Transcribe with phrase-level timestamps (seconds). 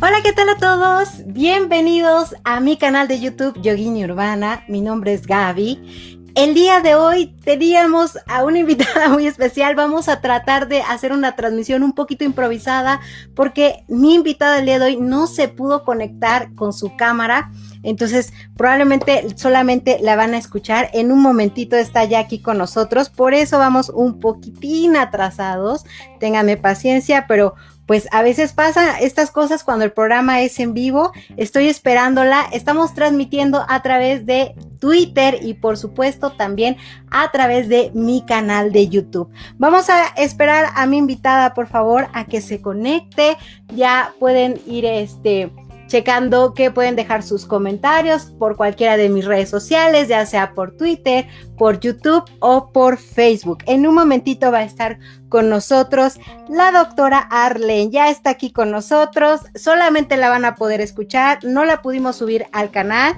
[0.00, 1.08] Hola, ¿qué tal a todos?
[1.26, 4.64] Bienvenidos a mi canal de YouTube Yogini Urbana.
[4.68, 6.32] Mi nombre es Gaby.
[6.34, 9.74] El día de hoy teníamos a una invitada muy especial.
[9.74, 13.00] Vamos a tratar de hacer una transmisión un poquito improvisada
[13.34, 17.50] porque mi invitada el día de hoy no se pudo conectar con su cámara.
[17.82, 20.90] Entonces, probablemente solamente la van a escuchar.
[20.92, 23.10] En un momentito está ya aquí con nosotros.
[23.10, 25.84] Por eso vamos un poquitín atrasados.
[26.18, 27.54] Ténganme paciencia, pero
[27.86, 31.12] pues a veces pasan estas cosas cuando el programa es en vivo.
[31.36, 32.46] Estoy esperándola.
[32.52, 36.76] Estamos transmitiendo a través de Twitter y por supuesto también
[37.10, 39.30] a través de mi canal de YouTube.
[39.58, 43.36] Vamos a esperar a mi invitada, por favor, a que se conecte.
[43.74, 45.50] Ya pueden ir este
[45.92, 50.74] checando que pueden dejar sus comentarios por cualquiera de mis redes sociales, ya sea por
[50.74, 51.28] Twitter,
[51.58, 53.58] por YouTube o por Facebook.
[53.66, 57.90] En un momentito va a estar con nosotros la doctora Arlen.
[57.90, 59.42] Ya está aquí con nosotros.
[59.54, 61.44] Solamente la van a poder escuchar.
[61.44, 63.14] No la pudimos subir al canal.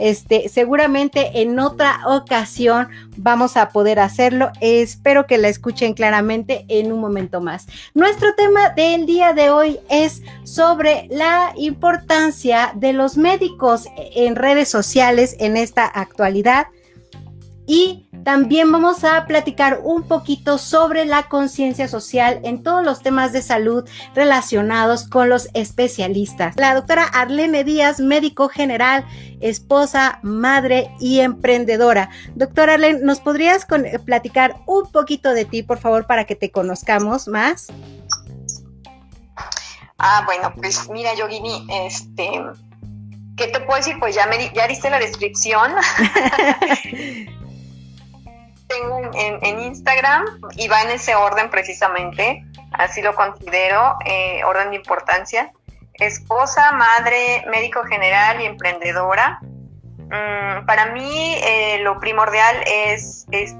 [0.00, 4.50] Este, seguramente en otra ocasión vamos a poder hacerlo.
[4.60, 7.66] Espero que la escuchen claramente en un momento más.
[7.92, 14.68] Nuestro tema del día de hoy es sobre la importancia de los médicos en redes
[14.68, 16.68] sociales en esta actualidad
[17.66, 23.32] y también vamos a platicar un poquito sobre la conciencia social en todos los temas
[23.32, 26.56] de salud relacionados con los especialistas.
[26.56, 29.06] La doctora Arlene Díaz, médico general,
[29.40, 32.10] esposa, madre y emprendedora.
[32.34, 33.66] Doctora Arlene, ¿nos podrías
[34.04, 37.68] platicar un poquito de ti, por favor, para que te conozcamos más?
[39.98, 42.30] Ah, bueno, pues mira, Yogini, este,
[43.36, 43.96] ¿qué te puedo decir?
[43.98, 45.72] Pues ya me ya diste la descripción.
[48.70, 50.24] tengo en, Instagram
[50.56, 55.52] y va en ese orden precisamente, así lo considero, eh, orden de importancia.
[55.94, 59.40] Esposa, madre, médico general y emprendedora.
[59.42, 63.54] Mm, para mí eh, lo primordial es, es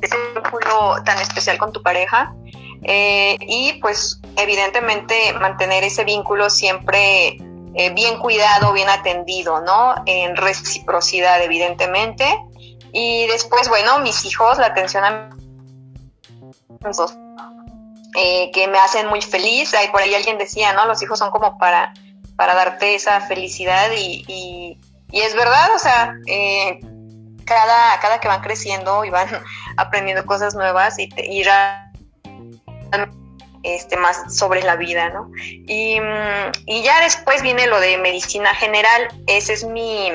[0.00, 2.34] ese vínculo tan especial con tu pareja
[2.82, 7.36] eh, y pues evidentemente mantener ese vínculo siempre
[7.94, 9.94] bien cuidado, bien atendido, ¿no?
[10.04, 12.26] En reciprocidad, evidentemente
[12.92, 15.30] y después, bueno, mis hijos, la atención a
[16.44, 17.14] mis hijos,
[18.14, 19.72] eh, que me hacen muy feliz.
[19.74, 20.84] Ahí por ahí alguien decía, ¿no?
[20.86, 21.94] Los hijos son como para,
[22.36, 24.78] para darte esa felicidad y, y,
[25.12, 26.80] es verdad, o sea, eh,
[27.46, 29.28] cada, cada que van creciendo y van
[29.78, 31.42] aprendiendo cosas nuevas y, te, y
[33.62, 35.30] este, más sobre la vida, ¿no?
[35.38, 35.98] Y,
[36.66, 40.10] y ya después viene lo de medicina general, ese es mi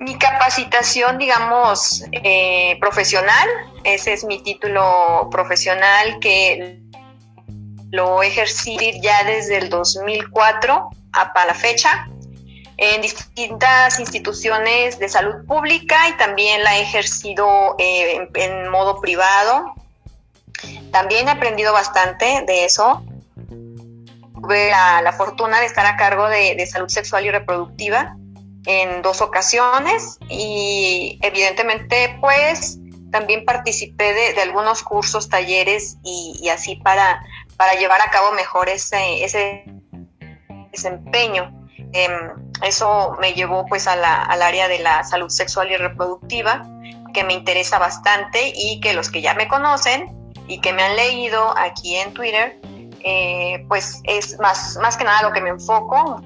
[0.00, 3.48] mi capacitación, digamos, eh, profesional,
[3.84, 6.80] ese es mi título profesional que
[7.90, 12.08] lo ejercí ya desde el 2004 hasta la fecha
[12.78, 19.74] en distintas instituciones de salud pública y también la he ejercido eh, en, modo privado.
[20.92, 23.04] También he aprendido bastante de eso.
[24.34, 28.16] Tuve la, fortuna de estar a cargo de salud sexual y reproductiva
[28.66, 32.78] en dos ocasiones y evidentemente pues
[33.10, 37.24] también participé de, algunos cursos, talleres y, así para,
[37.56, 39.64] para llevar a cabo mejor ese, ese
[40.72, 41.52] desempeño.
[41.92, 42.12] Em,
[42.62, 46.62] eso me llevó pues a la, al área de la salud sexual y reproductiva,
[47.12, 50.16] que me interesa bastante y que los que ya me conocen
[50.46, 52.60] y que me han leído aquí en Twitter,
[53.02, 56.22] eh, pues es más, más que nada lo que me enfoco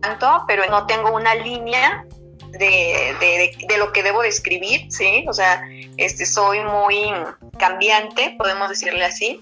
[0.00, 2.04] tanto, pero no tengo una línea
[2.52, 5.24] de, lo que debo describir, ¿sí?
[5.28, 5.62] O sea,
[5.96, 7.12] este, soy muy
[7.58, 9.40] cambiante, podemos decirle así.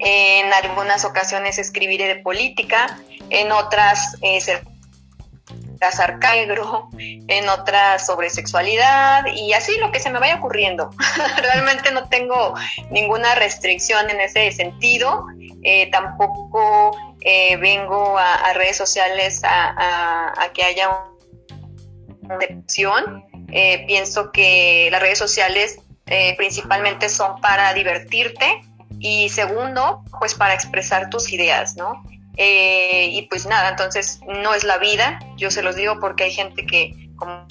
[0.00, 2.98] En algunas ocasiones escribiré de política,
[3.30, 4.40] en otras eh,
[6.00, 10.90] arcaigro, en otras sobre sexualidad y así lo que se me vaya ocurriendo.
[11.42, 12.54] Realmente no tengo
[12.90, 15.26] ninguna restricción en ese sentido,
[15.62, 16.96] eh, tampoco
[17.30, 20.88] eh, vengo a, redes sociales a, que haya
[22.22, 23.22] una depresión.
[23.52, 28.62] Eh, pienso que las redes sociales eh, principalmente son para divertirte
[28.98, 32.02] y segundo, pues para expresar tus ideas, ¿no?
[32.40, 36.64] y pues nada, entonces no es la vida, yo se los digo porque hay gente
[36.64, 37.48] que como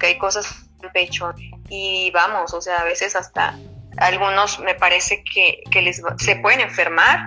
[0.00, 0.46] que hay cosas
[0.78, 1.34] en el pecho
[1.68, 3.58] y vamos, o sea, a veces hasta
[4.00, 7.20] algunos me parece que, les, se pueden enfermar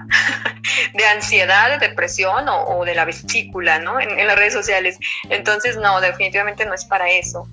[0.93, 3.99] de ansiedad, de depresión o, de la vesícula, ¿no?
[3.99, 4.97] En, las redes sociales.
[5.29, 7.47] Entonces, no, definitivamente no es para eso.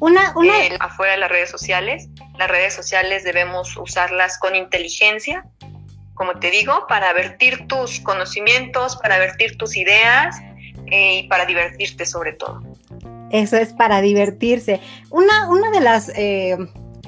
[0.00, 0.34] Una,
[0.80, 2.08] afuera de las redes sociales.
[2.36, 5.44] Las redes sociales debemos usarlas con inteligencia,
[6.14, 10.36] como te digo, para vertir tus conocimientos, para vertir tus ideas
[10.86, 12.60] eh, y para divertirte sobre todo.
[13.30, 14.80] Eso es para divertirse.
[15.10, 16.10] Una, una de las...
[16.16, 16.56] Eh,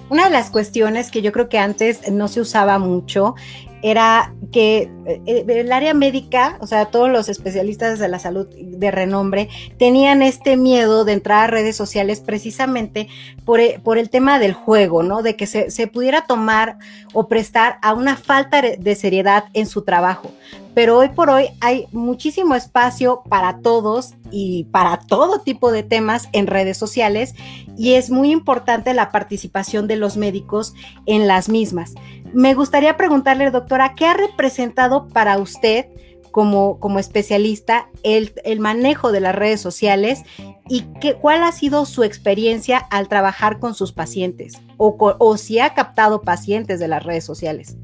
[0.08, 3.34] una de las cuestiones que yo creo que antes no se usaba mucho
[3.82, 8.48] era que eh, eh, el área médica, o sea, todos los especialistas de la salud
[8.48, 9.48] de renombre,
[9.78, 13.08] tenían este miedo de entrar a redes sociales precisamente
[13.44, 15.22] por, eh, el tema del juego, ¿no?
[15.22, 16.78] De que se, pudiera tomar
[17.12, 20.32] o prestar a una falta de seriedad en su trabajo.
[20.76, 26.28] Pero hoy por hoy hay muchísimo espacio para todos y para todo tipo de temas
[26.34, 27.34] en redes sociales
[27.78, 30.74] y es muy importante la participación de los médicos
[31.06, 31.94] en las mismas.
[32.34, 35.86] Me gustaría preguntarle, doctora, ¿qué ha representado para usted
[36.30, 40.24] como, como especialista el, manejo de las redes sociales
[40.68, 40.84] y
[41.22, 46.20] cuál ha sido su experiencia al trabajar con sus pacientes o, o si ha captado
[46.20, 47.78] pacientes de las redes sociales?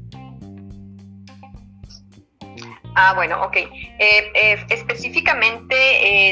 [2.95, 3.55] Ah, bueno, ok.
[3.55, 3.69] Eh,
[3.99, 5.75] eh, específicamente,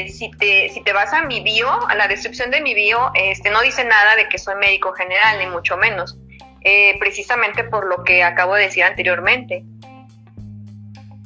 [0.02, 3.10] eh, si, te, si te vas a mi bio, a la descripción de mi bio,
[3.14, 6.18] este, no dice nada de que soy médico general, ni mucho menos.
[7.00, 9.64] Precisamente por lo que acabo de decir anteriormente.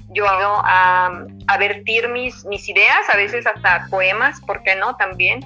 [0.08, 1.26] Yo hago a,
[1.58, 4.96] vertir mis, mis ideas, a veces hasta poemas, ¿por qué no?
[4.96, 5.40] También.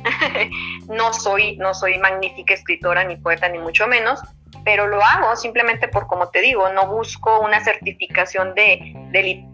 [0.89, 4.21] no, soy, no soy magnífica escritora, ni poeta, ni mucho menos,
[4.65, 9.45] pero lo hago simplemente por, como te digo, no busco una certificación de, de,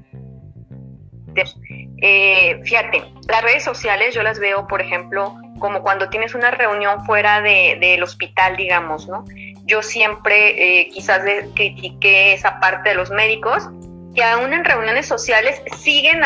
[2.02, 7.04] eh, fíjate, las redes sociales yo las veo, por ejemplo, como cuando tienes una reunión
[7.06, 9.24] fuera de, del hospital, digamos, ¿no?
[9.66, 11.22] yo siempre eh, quizás
[11.54, 13.68] critiqué esa parte de los médicos,
[14.14, 16.22] que aún en reuniones sociales siguen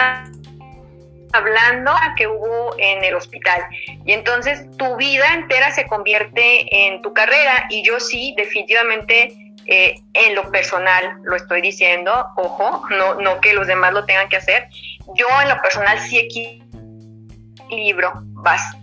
[1.33, 3.63] hablando a que hubo en el hospital.
[4.05, 9.35] Y entonces tu vida entera se convierte en tu carrera y yo sí, definitivamente,
[9.67, 14.29] eh, en lo personal lo estoy diciendo, ojo, no, no que los demás lo tengan
[14.29, 14.69] que hacer,
[15.15, 16.19] yo en lo personal sí
[17.69, 18.81] equilibro bastante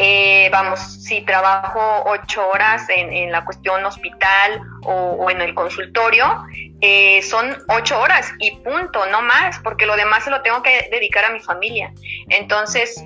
[0.00, 6.44] eh, vamos, si trabajo ocho horas en, la cuestión hospital o, en el consultorio,
[6.80, 10.88] eh, son ocho horas y punto, no más, porque lo demás se lo tengo que
[10.92, 11.92] dedicar a mi familia.
[12.28, 13.04] Entonces,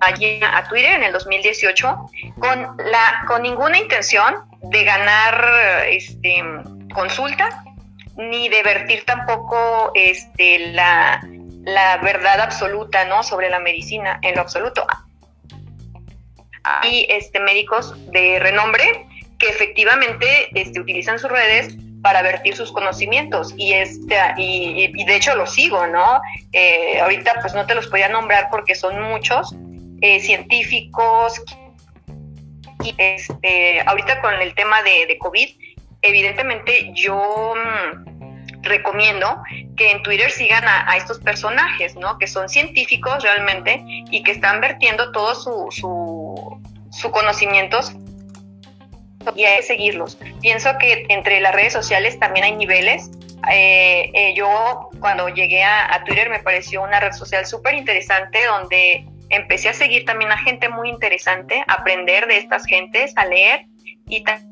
[0.00, 1.96] allí a Twitter en el 2018
[2.38, 6.42] con la con ninguna intención de ganar este
[6.94, 7.62] consulta
[8.16, 11.20] ni de vertir tampoco este la,
[11.64, 14.86] la verdad absoluta no sobre la medicina en lo absoluto.
[16.64, 19.06] Hay este, médicos de renombre
[19.38, 25.36] que efectivamente este, utilizan sus redes para vertir sus conocimientos y este y, de hecho
[25.36, 26.20] los sigo no
[26.52, 29.54] eh, ahorita pues no te los podía nombrar porque son muchos
[30.00, 31.40] eh, científicos
[32.98, 35.48] este ahorita con el tema de covid
[36.02, 39.42] evidentemente yo mm, recomiendo
[39.76, 42.18] que en Twitter sigan a, estos personajes, ¿no?
[42.18, 46.60] Que son científicos realmente y que están vertiendo todo su, su,
[46.90, 47.94] su conocimientos
[49.34, 50.18] y hay que seguirlos.
[50.40, 53.10] Pienso que entre las redes sociales también hay niveles.
[53.50, 59.04] Eh, eh, yo cuando llegué a, Twitter me pareció una red social súper interesante donde
[59.30, 63.66] empecé a seguir también a gente muy interesante, a aprender de estas gentes, a leer
[64.06, 64.51] y también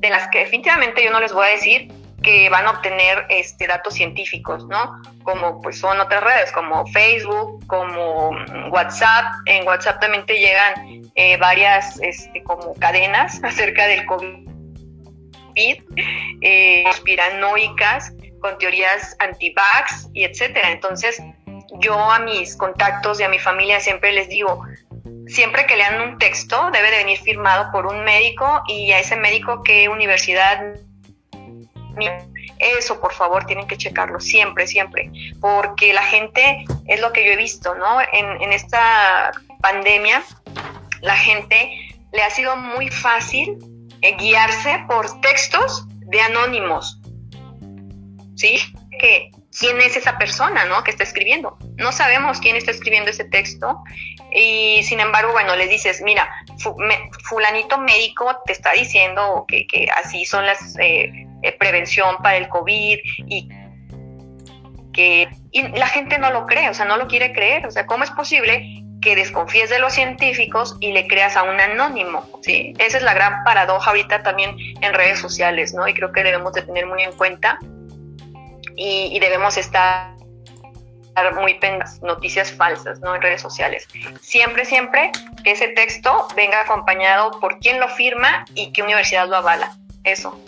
[0.00, 1.90] de las que definitivamente yo no les voy a decir
[2.22, 5.00] que van a obtener este, datos científicos, ¿no?
[5.22, 8.30] Como pues son otras redes como Facebook, como
[8.70, 9.26] WhatsApp.
[9.46, 15.82] En WhatsApp también te llegan eh, varias este, como cadenas acerca del COVID,
[16.42, 20.70] eh, conspiranoicas, con teorías anti-vax y etcétera.
[20.72, 21.22] Entonces,
[21.80, 24.64] yo a mis contactos y a mi familia siempre les digo,
[25.26, 29.16] siempre que lean un texto debe de venir firmado por un médico y a ese
[29.16, 30.76] médico qué universidad
[32.58, 37.32] eso, por favor, tienen que checarlo siempre, siempre, porque la gente, es lo que yo
[37.32, 37.98] he visto, ¿no?
[38.12, 40.22] En, esta pandemia,
[41.02, 41.70] la gente
[42.12, 43.58] le ha sido muy fácil
[44.02, 47.00] eh, guiarse por textos de anónimos,
[48.36, 48.58] ¿sí?
[48.98, 50.82] Que, ¿Quién es esa persona, ¿no?
[50.84, 51.58] Que está escribiendo.
[51.76, 53.82] No sabemos quién está escribiendo ese texto
[54.32, 56.28] y sin embargo, bueno, les dices, mira,
[57.24, 62.48] fulanito médico te está diciendo que, que así son las eh, eh, prevención para el
[62.48, 63.48] COVID y
[64.92, 67.66] que la gente no lo cree, o sea, no lo quiere creer.
[67.66, 71.60] O sea, ¿cómo es posible que desconfíes de los científicos y le creas a un
[71.60, 72.26] anónimo?
[72.42, 72.72] ¿sí?
[72.78, 75.86] Esa es la gran paradoja ahorita también en redes sociales, ¿no?
[75.86, 77.58] Y creo que debemos de tener muy en cuenta
[78.76, 80.15] y, debemos estar
[81.34, 81.58] muy
[82.02, 83.14] noticias falsas, ¿no?
[83.14, 83.88] En redes sociales.
[84.20, 85.10] Siempre, siempre
[85.42, 89.76] que ese texto venga acompañado por quién lo firma y qué universidad lo avala.
[90.04, 90.38] Eso.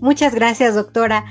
[0.00, 1.24] Muchas gracias, doctora.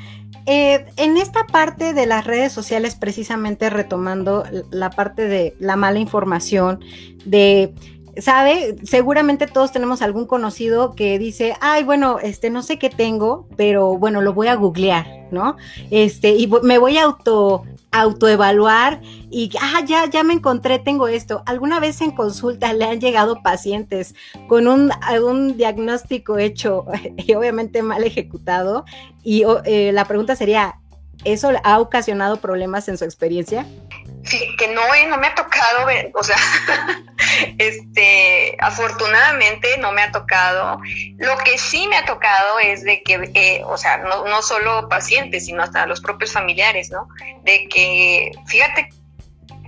[0.45, 6.00] Eh, en esta parte de las redes sociales, precisamente retomando la parte de la mala
[6.00, 6.83] información,
[7.24, 7.74] de
[8.17, 13.48] sabe, seguramente todos tenemos algún conocido que dice, ay, bueno, este, no sé qué tengo,
[13.58, 15.58] pero bueno, lo voy a googlear, ¿no?
[15.89, 21.43] Este, y me voy a auto, autoevaluar y, ah, ya, ya me encontré, tengo esto.
[21.46, 24.15] ¿Alguna vez en consulta le han llegado pacientes
[24.48, 24.91] con un,
[25.58, 26.86] diagnóstico hecho
[27.17, 28.86] y obviamente mal ejecutado?
[29.24, 30.79] Y eh, la pregunta sería,
[31.24, 33.65] ¿eso ha ocasionado problemas en su experiencia?
[34.58, 36.38] Que no, eh, no me ha tocado, o sea,
[37.58, 40.80] este, afortunadamente no me ha tocado.
[41.18, 44.88] Lo que sí me ha tocado es de que, eh, o sea, no, no solo
[44.88, 47.08] pacientes, sino hasta los propios familiares, ¿no?
[47.44, 48.89] De que, fíjate,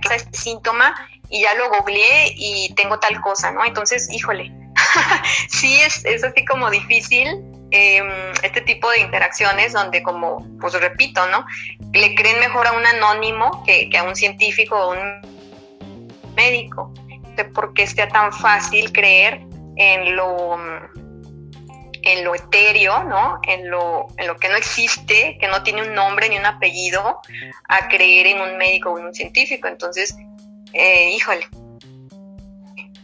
[0.02, 0.94] que este síntoma
[1.28, 3.64] y ya lo googleé y tengo tal cosa, ¿no?
[3.64, 4.52] Entonces, híjole,
[5.50, 11.26] sí es, es así como difícil Em, este tipo de interacciones donde como, pues repito,
[11.28, 11.44] ¿no?
[11.92, 15.20] Le creen mejor a un anónimo que, a un científico o un
[16.36, 16.92] médico.
[17.54, 19.40] ¿Por qué sea tan fácil creer
[19.76, 20.56] en lo
[22.02, 23.40] en lo etéreo, ¿no?
[23.42, 27.20] En lo, en lo que no existe, que no tiene un nombre ni un apellido,
[27.68, 29.66] a creer en un médico o en un científico.
[29.66, 30.16] Entonces,
[30.72, 31.48] eh, híjole,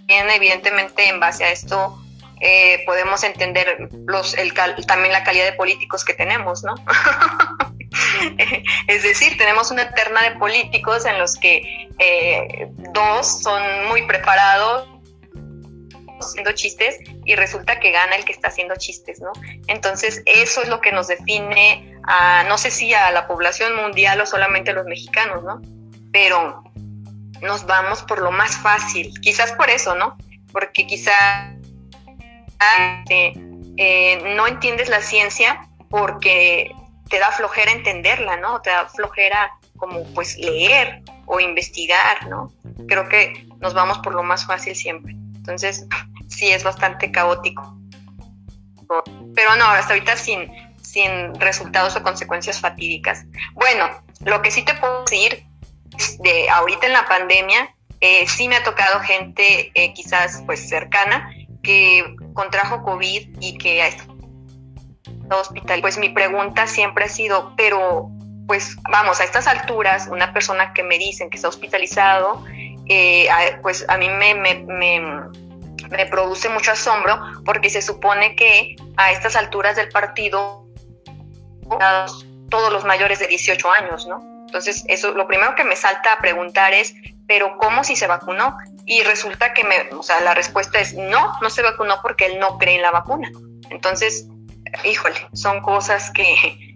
[0.06, 2.01] evidentemente en base a esto
[2.44, 6.74] eh, podemos entender los, el, también la calidad de políticos que tenemos, ¿no?
[8.88, 14.88] es decir, tenemos una terna de políticos en los que eh, dos son muy preparados
[16.18, 19.30] haciendo chistes y resulta que gana el que está haciendo chistes, ¿no?
[19.68, 24.20] Entonces, eso es lo que nos define a, no sé si a la población mundial
[24.20, 25.62] o solamente a los mexicanos, ¿no?
[26.12, 26.64] Pero
[27.40, 30.16] nos vamos por lo más fácil, quizás por eso, ¿no?
[30.52, 31.61] Porque quizás
[33.08, 36.74] eh, no entiendes la ciencia porque
[37.08, 38.60] te da flojera entenderla, ¿no?
[38.62, 42.52] Te da flojera como pues leer o investigar, ¿no?
[42.88, 45.12] Creo que nos vamos por lo más fácil siempre.
[45.36, 45.86] Entonces,
[46.28, 47.78] sí es bastante caótico.
[49.34, 50.50] Pero no, hasta ahorita sin,
[50.82, 53.24] sin resultados o consecuencias fatídicas.
[53.54, 53.88] Bueno,
[54.24, 55.44] lo que sí te puedo decir
[56.20, 61.34] de ahorita en la pandemia, eh, sí me ha tocado gente eh, quizás pues cercana
[61.62, 64.12] que contrajo COVID y que ha estado
[65.40, 68.10] hospital, pues mi pregunta siempre ha sido, pero
[68.46, 72.44] pues vamos, a estas alturas, una persona que me dicen que está hospitalizado,
[72.88, 73.28] eh,
[73.62, 79.36] pues a mí me, me, me, produce mucho asombro porque se supone que a estas
[79.36, 80.66] alturas del partido
[82.50, 84.20] todos los mayores de 18 años, ¿no?
[84.46, 86.94] Entonces, eso lo primero que me salta a preguntar es,
[87.26, 88.54] pero ¿cómo si se vacunó?
[88.86, 92.38] Y resulta que me, o sea, la respuesta es no, no se vacunó porque él
[92.38, 93.30] no cree en la vacuna.
[93.70, 94.26] Entonces,
[94.84, 96.74] híjole, son cosas que,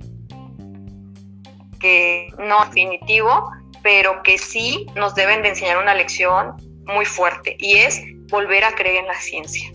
[1.81, 3.51] que no definitivo,
[3.83, 8.75] pero que sí nos deben de enseñar una lección muy fuerte y es volver a
[8.75, 9.71] creer en la ciencia.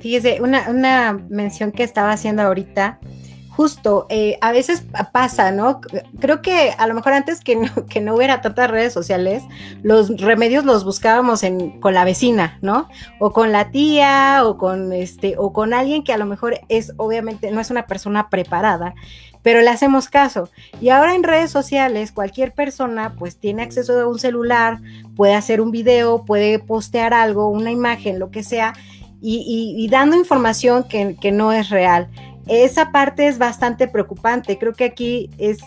[0.00, 3.00] Fíjese, una, una mención que estaba haciendo ahorita
[3.60, 5.82] justo, eh, a veces pasa, ¿no?
[6.18, 9.42] Creo que a lo mejor antes que no, que no hubiera tantas redes sociales,
[9.82, 12.88] los remedios los buscábamos en, con la vecina, ¿no?
[13.18, 16.94] O con la tía, o con este, o con alguien que a lo mejor es,
[16.96, 18.94] obviamente, no es una persona preparada,
[19.42, 20.48] pero le hacemos caso.
[20.80, 24.78] Y ahora en redes sociales, cualquier persona pues tiene acceso a un celular,
[25.16, 28.72] puede hacer un video, puede postear algo, una imagen, lo que sea,
[29.22, 32.08] y, dando información que, que no es real
[32.46, 34.58] esa parte es bastante preocupante.
[34.58, 35.58] Creo que aquí es,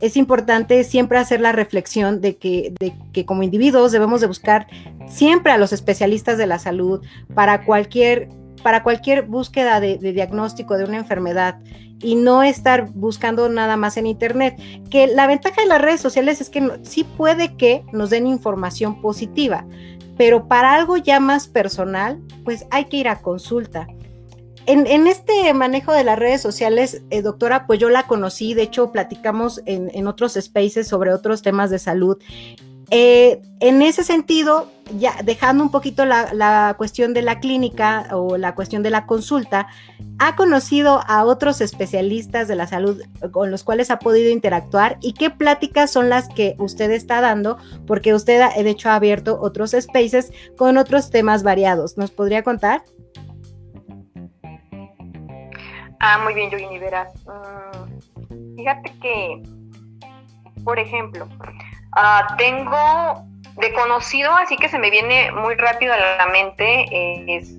[0.00, 4.66] es importante siempre hacer la reflexión de que, de que como individuos debemos de buscar
[5.08, 7.02] siempre a los especialistas de la salud
[7.34, 8.28] para cualquier,
[8.62, 11.58] para cualquier búsqueda de, diagnóstico de una enfermedad
[12.00, 14.60] y no estar buscando nada más en internet.
[14.90, 19.00] Que la ventaja de las redes sociales es que sí puede que nos den información
[19.00, 19.64] positiva,
[20.16, 23.86] pero para algo ya más personal, pues hay que ir a consulta.
[24.66, 28.92] En, este manejo de las redes sociales, eh, doctora, pues yo la conocí, de hecho
[28.92, 32.18] platicamos en, otros spaces sobre otros temas de salud.
[32.90, 38.54] Eh, en ese sentido, ya dejando un poquito la, cuestión de la clínica o la
[38.54, 39.66] cuestión de la consulta,
[40.18, 43.02] ¿ha conocido a otros especialistas de la salud
[43.32, 47.58] con los cuales ha podido interactuar y qué pláticas son las que usted está dando?
[47.86, 51.98] Porque usted, de hecho, ha abierto otros spaces con otros temas variados.
[51.98, 52.82] ¿Nos podría contar?
[56.06, 57.14] Ah, muy bien, Yogini, verás.
[57.24, 59.42] Mm, fíjate que,
[60.62, 63.24] por ejemplo, uh, tengo
[63.56, 66.84] de conocido, así que se me viene muy rápido a la mente,
[67.34, 67.54] es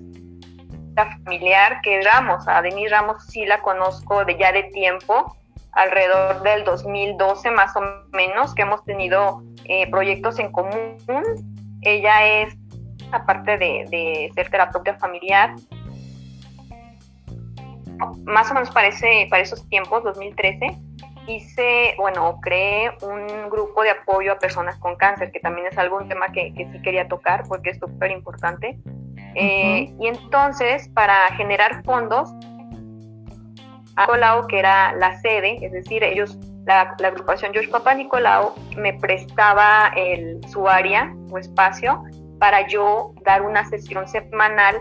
[0.94, 5.36] la familiar que Ramos, a Denise Ramos sí la conozco de ya de tiempo,
[5.72, 7.80] alrededor del 2012 más o
[8.12, 10.98] menos, que hemos tenido eh, proyectos en común.
[11.82, 12.56] Ella es,
[13.10, 15.56] aparte de, de ser terapeuta familiar,
[18.26, 18.90] más o menos para,
[19.30, 20.76] para esos tiempos, 2013,
[21.28, 26.08] hice, bueno, creé un grupo de apoyo a personas con cáncer, que también es algún
[26.08, 28.78] tema que, sí quería tocar porque es súper importante.
[29.34, 32.32] Eh, y entonces, para generar fondos,
[33.98, 39.92] Nicolau, que era la sede, es decir, ellos, la, agrupación George Papa Nicolau, me prestaba
[39.96, 42.02] el, su área o espacio
[42.38, 44.76] para yo dar una sesión semanal.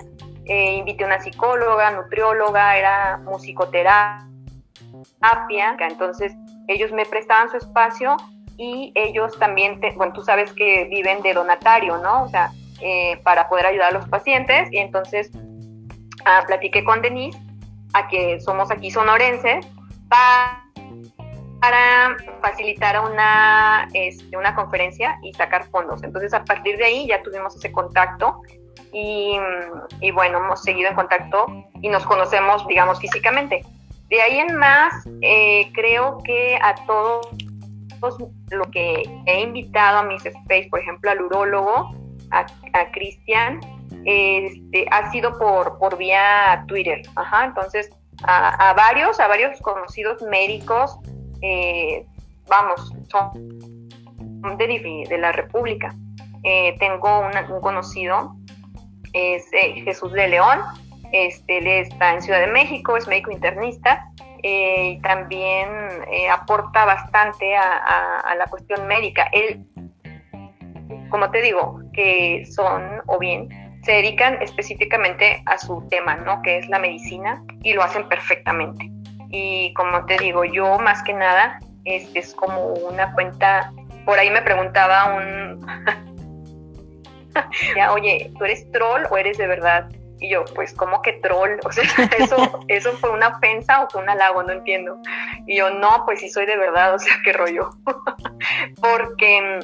[0.46, 4.26] Eh, invité a una psicóloga, nutrióloga, era musicoterapia
[5.80, 6.34] entonces
[6.68, 8.18] ellos me prestaban su espacio
[8.58, 12.24] y ellos también, bueno, tú sabes que viven de donatario, ¿no?
[12.24, 15.32] O sea, eh, para poder ayudar a los pacientes y entonces
[16.26, 17.38] ah, platiqué con Denise,
[17.94, 19.66] a que somos aquí sonorenses,
[20.10, 20.66] para,
[21.62, 26.04] para facilitar una, este, una conferencia y sacar fondos.
[26.04, 28.42] Entonces a partir de ahí ya tuvimos ese contacto
[28.96, 29.38] y,
[30.00, 31.46] y bueno, hemos seguido en contacto
[31.82, 33.62] y nos conocemos, digamos, físicamente.
[34.10, 37.28] De ahí en más, eh, creo que a todos
[38.52, 41.94] lo que he invitado a mis space, por ejemplo, al urólogo,
[42.32, 42.46] a,
[42.92, 43.60] Cristian,
[44.06, 47.02] este, ha sido por, por vía Twitter.
[47.16, 47.90] Ajá, entonces,
[48.24, 50.98] a, varios, a varios conocidos médicos,
[51.42, 52.06] eh,
[52.48, 53.90] vamos, son
[54.58, 55.94] de, de la República.
[56.44, 58.36] Eh, tengo un conocido,
[59.16, 60.60] es Jesús de León,
[61.12, 64.10] este, él está en Ciudad de México, es médico internista
[64.44, 65.70] eh, y también
[66.12, 69.30] eh, aporta bastante a, la cuestión médica.
[69.32, 69.66] Él,
[71.10, 73.48] como te digo, que son o bien
[73.84, 76.42] se dedican específicamente a su tema, ¿no?
[76.42, 78.90] Que es la medicina y lo hacen perfectamente.
[79.30, 83.72] Y como te digo, yo más que nada este, es como una cuenta,
[84.06, 85.66] por ahí me preguntaba un,
[87.92, 91.60] oye, ¿tú eres troll o eres de verdad y yo, pues, ¿cómo que troll?
[91.66, 91.84] O sea,
[92.18, 95.00] eso, eso fue una ofensa o fue un halago, no entiendo.
[95.46, 97.70] Y yo, no, pues sí soy de verdad, o sea, qué rollo.
[98.82, 99.60] Porque,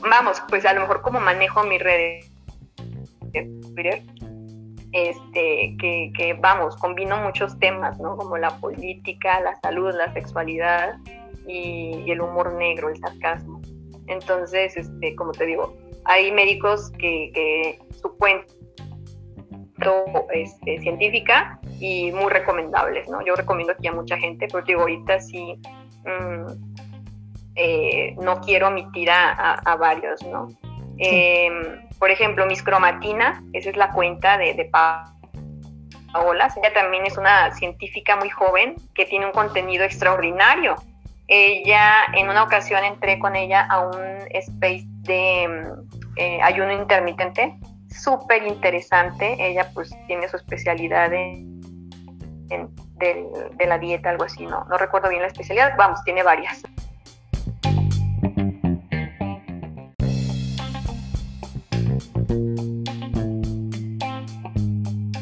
[0.00, 2.30] vamos, pues a lo mejor como manejo mis redes
[4.92, 8.16] este, que, que, vamos, combino muchos temas, ¿no?
[8.16, 10.96] Como la política, la salud, la sexualidad
[11.46, 13.60] y, el humor negro, el sarcasmo.
[14.06, 15.76] Entonces, este, como te digo,
[16.08, 18.52] hay médicos que, que su cuenta
[20.32, 23.24] este, científica y muy recomendables, ¿no?
[23.24, 25.60] Yo recomiendo aquí a mucha gente, porque digo, ahorita sí
[26.04, 26.46] mm,
[27.54, 30.48] eh, no quiero omitir a, varios, ¿no?
[30.98, 37.16] Em, por ejemplo, Miss Cromatina, esa es la cuenta de, de Paola, ella también es
[37.16, 40.74] una científica muy joven que tiene un contenido extraordinario.
[41.28, 45.46] Ella, en una ocasión entré con ella a un space de
[46.18, 47.58] eh, ayuno intermitente
[47.90, 49.36] súper interesante.
[49.38, 51.60] Ella pues tiene su especialidad en,
[52.98, 54.64] de, la dieta, algo así, ¿no?
[54.64, 56.62] No recuerdo bien la especialidad, vamos, tiene varias.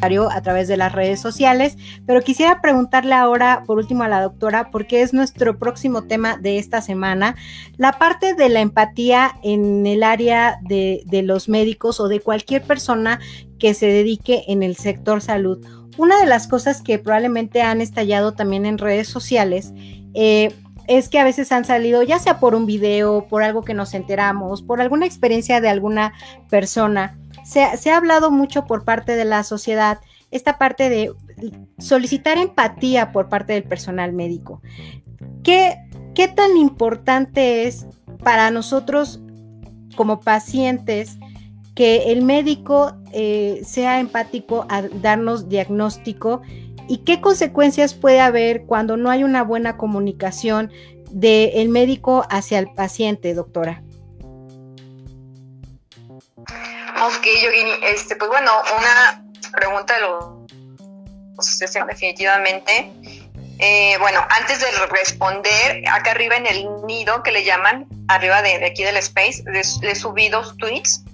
[0.02, 4.70] A través de las redes sociales, pero quisiera preguntarle ahora, por último, a la doctora,
[4.70, 7.34] porque es nuestro próximo tema de esta semana,
[7.76, 13.18] la parte de la empatía en el área de, los médicos o de cualquier persona
[13.58, 15.64] que se dedique en el sector salud.
[15.96, 19.72] Una de las cosas que probablemente han estallado también en redes sociales
[20.14, 20.54] eh,
[20.86, 23.94] es que a veces han salido, ya sea por un video, por algo que nos
[23.94, 26.12] enteramos, por alguna experiencia de alguna
[26.48, 30.00] persona, se, ha hablado mucho por parte de la sociedad
[30.32, 31.12] esta parte de
[31.78, 34.60] solicitar empatía por parte del personal médico.
[35.44, 35.76] ¿Qué,
[36.14, 37.86] qué tan importante es
[38.24, 39.20] para nosotros
[39.94, 41.18] como pacientes
[41.76, 46.42] que el médico eh, sea empático a darnos diagnóstico
[46.88, 50.72] y qué consecuencias puede haber cuando no hay una buena comunicación
[51.12, 53.84] del médico hacia el paciente, doctora?
[57.02, 62.90] Ok, Yogini, este, pues bueno, una pregunta de los definitivamente.
[63.58, 68.64] Eh, bueno, antes de responder, acá arriba en el nido que le llaman, arriba de,
[68.64, 71.04] aquí del space, le, subí dos tweets.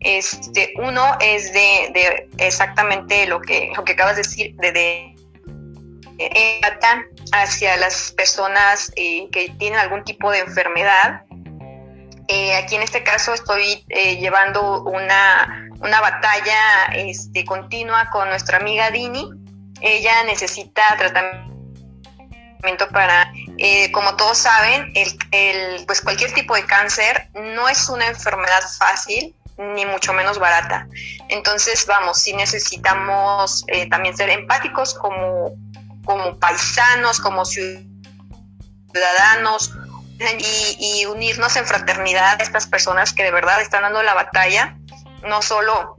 [0.00, 5.14] Este, uno es de, exactamente lo que, lo que acabas de decir, de,
[7.32, 11.22] hacia las personas eh, que tienen algún tipo de enfermedad.
[12.28, 18.58] Eh, aquí en este caso estoy eh, llevando una, una batalla este, continua con nuestra
[18.58, 19.30] amiga Dini.
[19.80, 23.30] Ella necesita tratamiento para,
[23.92, 29.36] como todos saben, el, el, pues cualquier tipo de cáncer no es una enfermedad fácil
[29.58, 30.88] ni mucho menos barata.
[31.28, 35.54] Entonces, vamos, si necesitamos también ser empáticos como
[36.06, 37.86] como paisanos, como ciudadanos
[40.78, 44.76] y, unirnos en fraternidad a estas personas que de verdad están dando la batalla,
[45.22, 45.96] no solo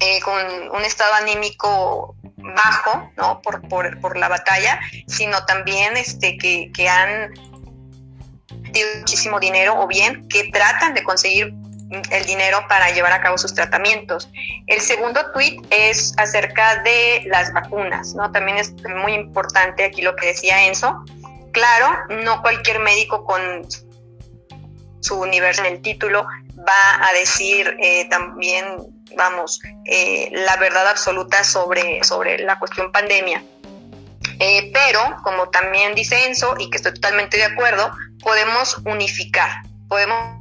[0.00, 0.36] eh, con
[0.70, 3.40] un estado anímico bajo, ¿no?
[3.42, 7.32] Por, por, la batalla, sino también este, que, que han
[8.72, 11.52] tenido muchísimo dinero o bien que tratan de conseguir
[12.10, 14.30] el dinero para llevar a cabo sus tratamientos.
[14.66, 18.30] El segundo tweet es acerca de las vacunas, ¿no?
[18.30, 21.04] También es muy importante aquí lo que decía Enzo.
[21.58, 23.66] Claro, no cualquier médico con
[25.00, 26.24] su universo en el título
[26.56, 28.64] va a decir eh, también,
[29.16, 33.42] vamos, eh, la verdad absoluta sobre, sobre la cuestión pandemia.
[34.38, 37.90] Eh, pero, como también dice Enzo, y que estoy totalmente de acuerdo,
[38.22, 40.38] podemos unificar, podemos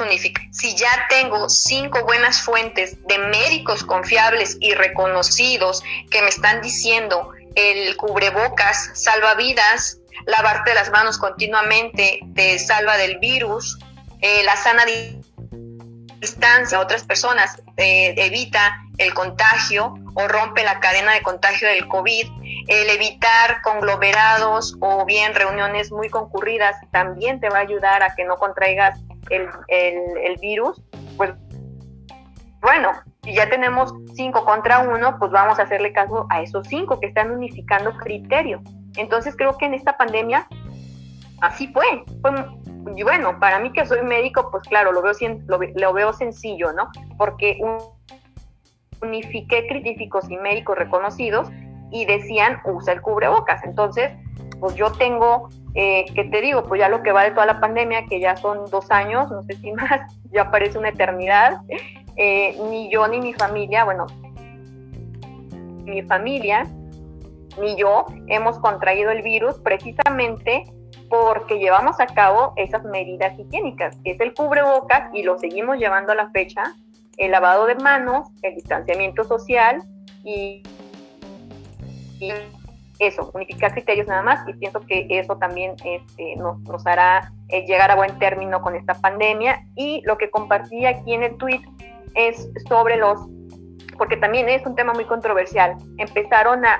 [0.00, 0.42] unificar.
[0.50, 7.30] Si ya tengo cinco buenas fuentes de médicos confiables y reconocidos que me están diciendo
[7.54, 13.78] el cubrebocas salva vidas, lavarte las manos continuamente te salva del virus,
[14.20, 14.84] eh, la sana
[16.20, 21.88] distancia a otras personas eh, evita el contagio o rompe la cadena de contagio del
[21.88, 22.28] COVID,
[22.68, 28.24] el evitar conglomerados o bien reuniones muy concurridas también te va a ayudar a que
[28.24, 28.98] no contraigas
[29.30, 30.80] el, el, virus,
[31.16, 31.32] pues
[32.60, 32.92] bueno,
[33.24, 37.06] si ya tenemos cinco contra uno, pues vamos a hacerle caso a esos cinco que
[37.06, 38.60] están unificando criterio.
[38.96, 40.48] Entonces creo que en esta pandemia
[41.40, 42.04] así fue.
[42.96, 45.12] y bueno, para mí que soy médico, pues claro, lo veo,
[45.46, 46.90] lo veo sencillo, ¿no?
[47.16, 47.60] Porque
[49.00, 51.48] unifiqué críticos y médicos reconocidos
[51.92, 53.62] y decían usa el cubrebocas.
[53.62, 54.10] Entonces,
[54.58, 57.60] pues yo tengo eh, que te digo, pues ya lo que va de toda la
[57.60, 61.60] pandemia, que ya son dos años, no sé si más, ya parece una eternidad,
[62.16, 64.06] eh, ni yo ni mi familia, bueno,
[65.84, 66.66] mi familia
[67.60, 70.64] ni yo hemos contraído el virus precisamente
[71.08, 76.12] porque llevamos a cabo esas medidas higiénicas, que es el cubrebocas y lo seguimos llevando
[76.12, 76.74] a la fecha,
[77.18, 79.82] el lavado de manos, el distanciamiento social
[80.24, 80.62] y,
[82.98, 87.66] eso, unificar criterios nada más y pienso que eso también este, nos, nos, hará eh,
[87.66, 89.66] llegar a buen término con esta pandemia.
[89.74, 91.62] Y lo que compartí aquí en el tweet
[92.14, 93.20] es sobre los,
[93.98, 96.74] porque también es un tema muy controversial, empezaron a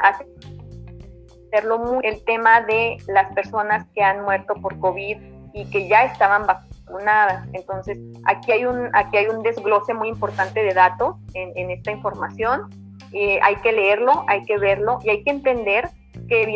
[1.53, 5.19] hacerlo muy, el tema de las personas que han muerto por COVID
[5.55, 7.47] y que ya estaban vacunadas.
[7.53, 12.71] Entonces, aquí hay un, aquí hay un desglose muy importante de datos en, esta información.
[13.13, 15.91] Eh, hay que leerlo, hay que verlo y hay que entender
[16.29, 16.47] que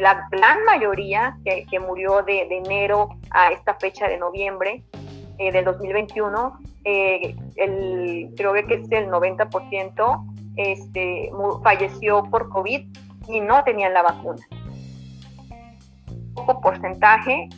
[0.00, 4.84] la gran mayoría que, murió de, enero a esta fecha de noviembre
[5.38, 11.30] eh, del 2021, eh, el, creo que es el 90% este,
[11.62, 12.88] falleció por COVID
[13.28, 14.44] y no tenían la vacuna.
[16.34, 17.48] Poco porcentaje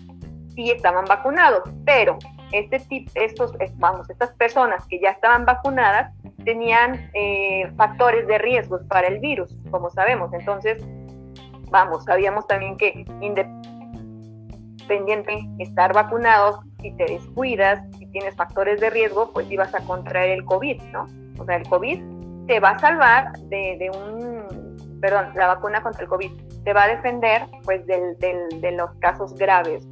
[0.55, 2.19] sí estaban vacunados, pero
[2.53, 6.13] este tipo, estos, vamos, estas personas que ya estaban vacunadas
[6.45, 10.33] tenían eh, factores de riesgo para el virus, como sabemos.
[10.33, 10.83] Entonces,
[11.71, 19.33] vamos, sabíamos también que independiente estar vacunados, si te descuidas, si tienes factores de riesgo,
[19.33, 21.07] pues ibas a contraer el COVID, ¿no?
[21.39, 22.03] O sea, el COVID
[22.47, 26.31] te va a salvar de, un, perdón, la vacuna contra el COVID
[26.65, 29.87] te va a defender pues del, de los casos graves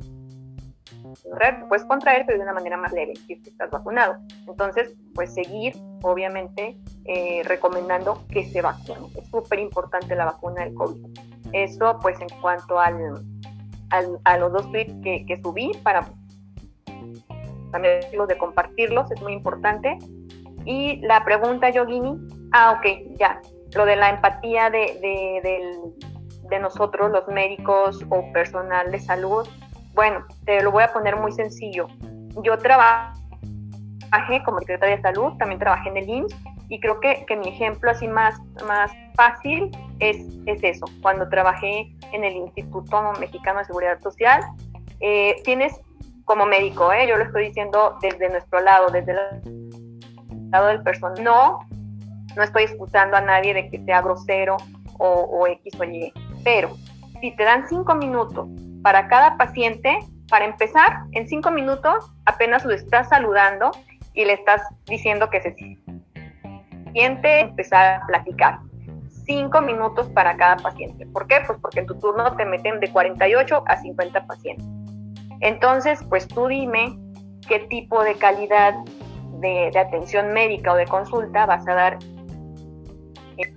[1.69, 4.17] puedes contraer, pero de una manera más leve si estás vacunado.
[4.47, 9.05] Entonces, pues seguir, obviamente, eh, recomendando que se vacunen.
[9.17, 11.07] Es súper importante la vacuna del COVID.
[11.53, 13.25] Eso, pues, en cuanto al,
[14.25, 16.07] a los dos tweets que subí para
[17.71, 19.99] también de compartirlos, es muy importante.
[20.65, 22.17] Y la pregunta, Yogini,
[22.53, 23.41] ah, ok, ya,
[23.75, 25.71] lo de la empatía de, de,
[26.49, 29.47] de nosotros, los médicos o personal de salud,
[29.95, 31.89] bueno, te lo voy a poner muy sencillo.
[32.43, 33.13] Yo trabajé
[34.45, 36.37] como secretaria de salud, también trabajé en el IMSS
[36.69, 40.87] y creo que, mi ejemplo así más, más fácil es, es eso.
[41.03, 44.43] Cuando trabajé en el Instituto Mexicano de Seguridad Social,
[45.01, 45.81] eh, tienes
[46.29, 47.09] como médico, ¿eh?
[47.09, 51.25] yo lo estoy diciendo desde nuestro lado, desde el lado del personal.
[51.25, 51.61] No,
[52.37, 54.59] no estoy excusando a nadie de que sea grosero
[54.99, 56.13] o, X o Y.
[56.45, 56.77] Pero
[57.23, 58.47] si te dan cinco minutos
[58.83, 63.71] para cada paciente, para empezar, en cinco minutos apenas lo estás saludando
[64.13, 65.57] y le estás diciendo que se
[66.93, 68.59] siente, empezar a platicar.
[69.25, 71.07] Cinco minutos para cada paciente.
[71.07, 71.37] ¿Por qué?
[71.47, 74.78] Pues porque en tu turno te meten de 48 a 50 pacientes.
[75.41, 76.99] Entonces, pues tú dime
[77.47, 78.75] qué tipo de calidad
[79.41, 81.99] de, atención médica o de consulta vas a dar.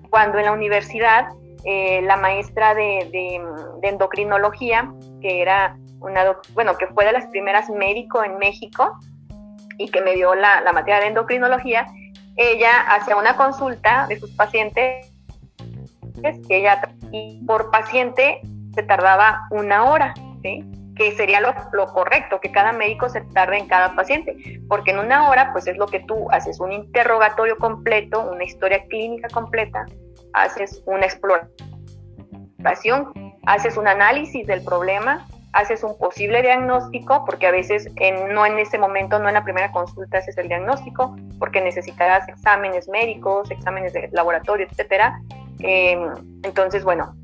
[0.10, 1.30] Cuando en la universidad,
[1.63, 3.41] eh, la maestra de,
[3.82, 8.98] endocrinología, que era una, bueno, que fue de las primeras médicos en México
[9.78, 11.86] y que me dio la, la materia de endocrinología,
[12.36, 15.12] ella hacía una consulta de sus pacientes
[16.48, 18.41] que ella y por paciente
[18.74, 20.63] se tardaba una hora, ¿sí?
[21.02, 25.30] Que sería lo, correcto, que cada médico se tarde en cada paciente, porque en una
[25.30, 29.88] hora, pues es lo que tú haces, un interrogatorio completo, una historia clínica completa,
[30.34, 31.52] haces una exploración,
[33.48, 37.88] haces un análisis del problema, haces un posible diagnóstico, porque a veces
[38.30, 42.88] no en ese momento, no en la primera consulta haces el diagnóstico, porque necesitarás exámenes
[42.90, 45.20] médicos, exámenes de laboratorio, etcétera.
[45.64, 45.98] Eh,
[46.44, 47.16] entonces, bueno,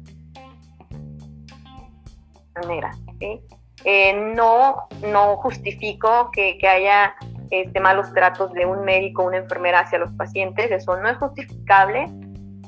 [2.55, 3.39] manera, ¿sí?
[3.85, 7.15] Eh, no, no justifico que, haya
[7.51, 12.09] este, malos tratos de un médico una enfermera hacia los pacientes, eso no es justificable,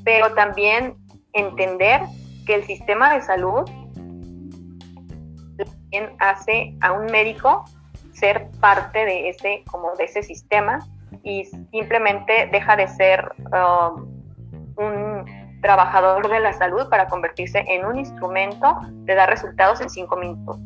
[0.03, 0.95] pero también
[1.33, 2.01] entender
[2.45, 3.69] que el sistema de salud
[5.57, 7.65] también hace a un médico
[8.13, 10.79] ser parte de ese, como de ese sistema
[11.23, 14.07] y simplemente deja de ser um,
[14.77, 20.15] un trabajador de la salud para convertirse en un instrumento de dar resultados en cinco
[20.15, 20.59] minutos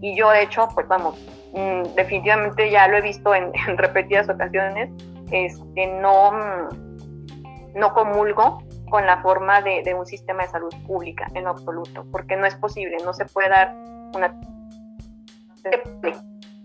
[0.00, 1.18] y yo de hecho, pues vamos,
[1.52, 4.90] mm, definitivamente ya lo he visto en, repetidas ocasiones,
[5.30, 11.46] este, no, mm, no comulgo con la forma de, un sistema de salud pública en
[11.46, 13.74] absoluto, porque no es posible, no se puede dar
[14.14, 14.38] una...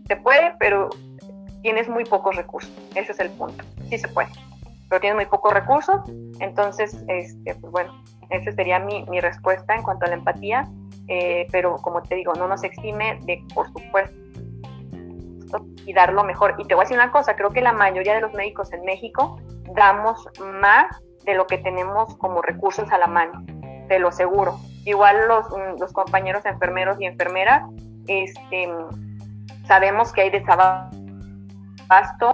[0.07, 0.89] Se puede, pero
[1.61, 4.29] tienes muy pocos recursos, ese es el punto, sí se puede,
[4.89, 6.01] pero tienes muy pocos recursos,
[6.39, 7.93] entonces, este, pues bueno,
[8.29, 10.67] esa sería mi, mi respuesta en cuanto a la empatía
[11.07, 14.15] eh, pero como te digo, no nos exime de, por supuesto,
[15.85, 16.55] y dar lo mejor.
[16.57, 18.83] Y te voy a decir una cosa, creo que la mayoría de los médicos en
[18.83, 19.39] México
[19.73, 20.27] damos
[20.61, 20.87] más
[21.23, 23.45] de lo que tenemos como recursos a la mano,
[23.87, 24.59] te lo seguro.
[24.85, 27.63] Igual los, mm, los compañeros enfermeros y enfermeras,
[28.07, 28.69] este,
[29.65, 30.91] sabemos que hay desabasto,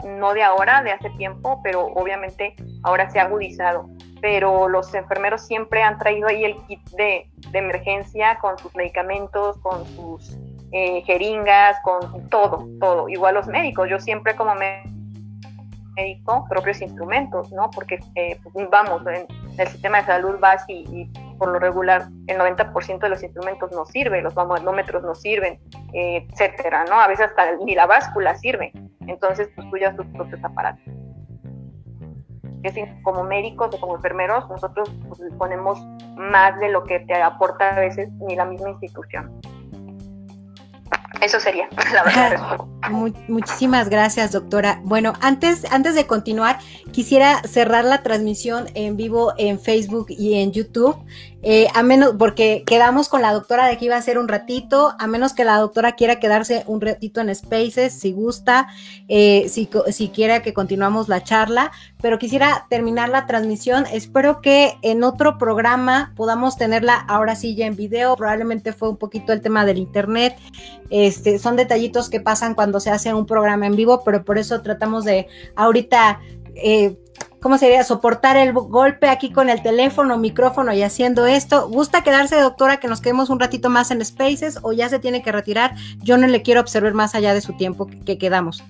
[0.06, 3.90] no de ahora, de hace tiempo, pero obviamente ahora se ha agudizado
[4.24, 9.86] pero los enfermeros siempre han traído ahí el kit de, emergencia con sus medicamentos, con
[9.86, 10.38] sus
[10.72, 13.10] eh, jeringas, con todo, todo.
[13.10, 14.56] Igual los médicos, yo siempre como
[15.98, 17.70] médico, propios instrumentos, ¿no?
[17.70, 22.38] Porque, eh, pues, vamos, en el sistema de salud vas y, por lo regular el
[22.38, 25.60] 90% de los instrumentos no sirven, los manómetros no sirven,
[25.92, 26.98] eh, etcétera, ¿no?
[26.98, 28.72] A veces hasta ni la báscula sirve.
[29.06, 30.82] Entonces, pues tú ya tus propios aparatos
[33.02, 35.80] como médicos o como enfermeros, nosotros pues, ponemos
[36.16, 39.32] más de lo que te aporta a veces ni la misma institución.
[41.22, 42.58] Eso sería la verdad.
[42.90, 44.82] muchísimas gracias, doctora.
[44.84, 46.60] Bueno, antes, antes de continuar,
[46.92, 50.96] quisiera cerrar la transmisión en vivo en Facebook y en YouTube.
[51.46, 54.96] Eh, a menos, porque quedamos con la doctora de que iba a ser un ratito,
[54.98, 58.68] a menos que la doctora quiera quedarse un ratito en Spaces, si gusta,
[59.10, 63.86] eh, si, si quiera que continuamos la charla, pero quisiera terminar la transmisión.
[63.92, 68.16] Espero que en otro programa podamos tenerla ahora sí ya en video.
[68.16, 70.38] Probablemente fue un poquito el tema del internet.
[70.90, 74.62] Este, son detallitos que pasan cuando se hace un programa en vivo, pero por eso
[74.62, 76.20] tratamos de ahorita
[76.56, 76.98] eh,
[77.44, 77.84] ¿cómo sería?
[77.84, 81.68] Soportar el golpe aquí con el teléfono, micrófono y haciendo esto.
[81.68, 85.22] ¿Gusta quedarse, doctora, que nos quedemos un ratito más en Spaces o ya se tiene
[85.22, 85.76] que retirar?
[85.98, 88.64] Yo no le quiero observar más allá de su tiempo que, quedamos.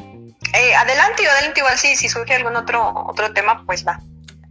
[0.00, 4.00] Eh, adelante, adelante igual sí, si surge algún otro, otro tema, pues va.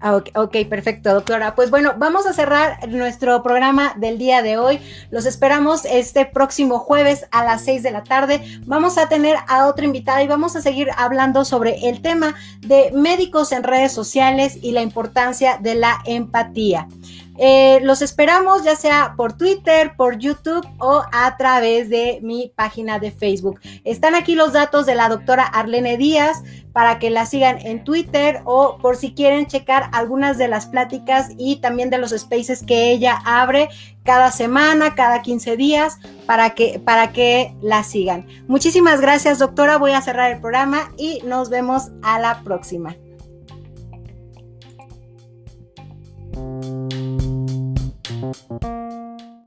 [0.02, 1.56] Ah, ok, perfecto, doctora.
[1.56, 4.80] Pues bueno, vamos a cerrar nuestro programa del día de hoy.
[5.12, 8.42] Los esperamos este próximo jueves a las 6 de la tarde.
[8.66, 12.92] Vamos a tener a otra invitada y vamos a seguir hablando sobre el tema de
[12.94, 16.88] médicos en redes sociales y la importancia de la empatía.
[17.42, 23.00] Eh, los esperamos ya sea por Twitter, por YouTube o a través de mi página
[23.00, 23.62] de Facebook.
[23.86, 28.42] Están aquí los datos de la doctora Arlene Díaz para que la sigan en Twitter
[28.44, 32.92] o por si quieren checar algunas de las pláticas y también de los spaces que
[32.92, 33.70] ella abre
[34.04, 38.28] cada semana, cada 15 días, para que, para que la sigan.
[38.48, 39.78] Muchísimas gracias, doctora.
[39.78, 42.96] Voy a cerrar el programa y nos vemos a la próxima.